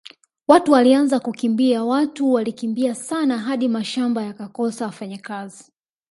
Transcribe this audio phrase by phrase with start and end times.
[0.47, 5.71] Watu walianza kukimbia watu walikimbia sana hadi mashamba yakakosa wafanyakazi